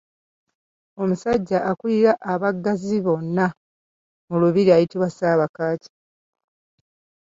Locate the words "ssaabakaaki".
5.11-5.91